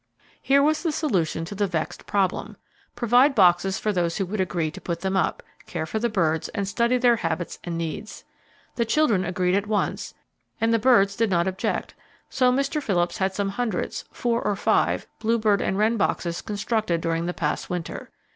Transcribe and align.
Here 0.41 0.63
was 0.63 0.81
the 0.81 0.91
solution 0.91 1.45
to 1.45 1.53
the 1.53 1.67
vexed 1.67 2.07
problem. 2.07 2.57
Provide 2.95 3.35
boxes 3.35 3.77
for 3.77 3.93
those 3.93 4.17
who 4.17 4.25
would 4.25 4.41
agree 4.41 4.71
to 4.71 4.81
put 4.81 5.01
them 5.01 5.15
up, 5.15 5.43
care 5.67 5.85
for 5.85 5.99
the 5.99 6.09
birds, 6.09 6.49
and 6.55 6.67
study 6.67 6.97
their 6.97 7.17
habits 7.17 7.59
and 7.63 7.77
needs. 7.77 8.23
The 8.77 8.83
children 8.85 9.23
agreed 9.23 9.53
at 9.53 9.67
once, 9.67 10.15
and 10.59 10.73
the 10.73 10.79
birds 10.79 11.15
did 11.15 11.29
not 11.29 11.47
object, 11.47 11.93
so 12.31 12.51
Mr. 12.51 12.81
Phillips 12.81 13.19
had 13.19 13.35
some 13.35 13.49
hundreds, 13.49 14.05
four 14.11 14.41
or 14.41 14.55
five, 14.55 15.05
blue 15.19 15.37
bird 15.37 15.61
and 15.61 15.77
wren 15.77 15.97
boxes 15.97 16.41
constructed 16.41 16.99
during 16.99 17.27
the 17.27 17.31
past 17.35 17.69
winter. 17.69 18.09